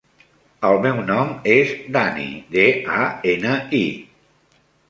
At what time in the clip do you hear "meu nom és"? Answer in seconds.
0.85-1.75